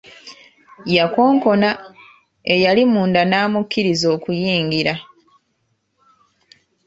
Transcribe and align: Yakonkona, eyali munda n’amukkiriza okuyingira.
Yakonkona, 0.97 1.69
eyali 2.53 2.83
munda 2.91 3.21
n’amukkiriza 3.29 4.05
okuyingira. 4.15 4.93